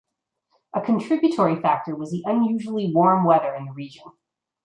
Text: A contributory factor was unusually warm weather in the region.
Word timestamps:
A 0.73 0.81
contributory 0.81 1.61
factor 1.61 1.95
was 1.95 2.11
unusually 2.25 2.91
warm 2.91 3.23
weather 3.23 3.53
in 3.53 3.65
the 3.65 3.71
region. 3.73 4.05